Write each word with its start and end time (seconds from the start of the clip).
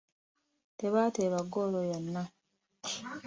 Tebaateeba 0.77 1.39
ggoolo 1.45 1.79
yonna. 1.89 2.23